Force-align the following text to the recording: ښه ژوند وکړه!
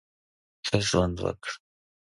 ښه 0.65 0.77
ژوند 0.87 1.15
وکړه! 1.23 1.51